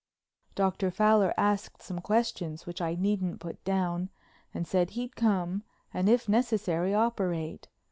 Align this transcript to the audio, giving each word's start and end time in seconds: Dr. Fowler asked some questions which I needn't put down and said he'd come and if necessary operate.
Dr. 0.55 0.89
Fowler 0.89 1.31
asked 1.37 1.83
some 1.83 2.01
questions 2.01 2.65
which 2.65 2.81
I 2.81 2.95
needn't 2.95 3.39
put 3.39 3.63
down 3.63 4.09
and 4.51 4.65
said 4.65 4.89
he'd 4.89 5.15
come 5.15 5.61
and 5.93 6.09
if 6.09 6.27
necessary 6.27 6.91
operate. 6.91 7.67